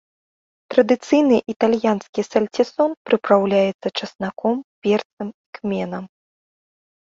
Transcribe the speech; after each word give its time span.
Традыцыйны 0.73 1.37
італьянскі 1.53 2.21
сальцісон 2.31 2.97
прыпраўляецца 3.11 3.87
часнаком, 3.99 4.55
перцам 4.83 5.27
і 5.33 5.59
кменам. 5.61 6.13